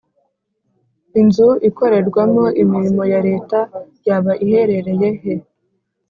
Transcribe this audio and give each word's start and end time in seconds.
inzu 1.21 1.49
ikorerwamo 1.69 2.45
imirimo 2.61 3.03
ya 3.11 3.19
leta 3.27 3.59
yaba 4.07 4.33
iherereye 4.45 5.09
he 5.19 5.33